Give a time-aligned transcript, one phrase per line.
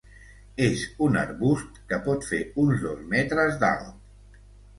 [0.67, 4.43] És un arbust que pot fer uns dos metres d'alt.